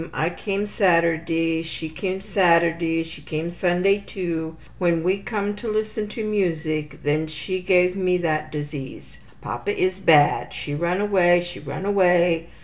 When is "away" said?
11.01-11.39, 11.85-12.47